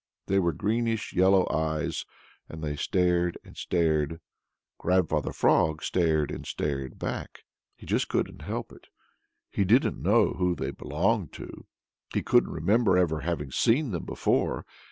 They 0.25 0.39
were 0.39 0.51
greenish 0.51 1.13
yellow 1.13 1.47
eyes, 1.51 2.05
and 2.49 2.63
they 2.63 2.75
stared 2.75 3.37
and 3.43 3.55
stared. 3.55 4.19
Grandfather 4.79 5.31
Frog 5.31 5.83
stared 5.83 6.31
and 6.31 6.43
stared 6.43 6.97
back. 6.97 7.43
He 7.75 7.85
just 7.85 8.09
couldn't 8.09 8.41
help 8.41 8.71
it. 8.71 8.87
He 9.51 9.63
didn't 9.63 10.01
know 10.01 10.29
who 10.33 10.55
they 10.55 10.71
belonged 10.71 11.33
to. 11.33 11.67
He 12.15 12.23
couldn't 12.23 12.49
remember 12.51 12.97
ever 12.97 13.19
having 13.19 13.51
seen 13.51 13.91
them 13.91 14.05
before. 14.05 14.65